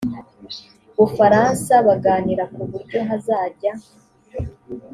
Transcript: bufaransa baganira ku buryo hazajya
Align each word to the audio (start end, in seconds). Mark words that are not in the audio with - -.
bufaransa 0.97 1.73
baganira 1.87 2.43
ku 2.53 2.61
buryo 2.71 2.99
hazajya 3.07 3.73